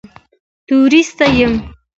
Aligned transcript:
تورېست 0.67 1.19
یم. 1.37 1.53